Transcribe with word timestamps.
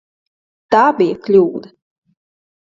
Tā 0.77 0.79
bija 1.01 1.19
kļūda. 1.29 1.73